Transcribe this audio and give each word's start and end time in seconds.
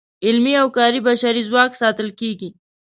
علمي 0.25 0.53
او 0.61 0.67
کاري 0.77 0.99
بشري 1.07 1.41
ځواک 1.49 1.71
ساتل 1.81 2.09
کیږي. 2.19 2.49